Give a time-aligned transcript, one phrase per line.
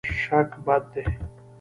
[0.21, 1.03] شک بد دی.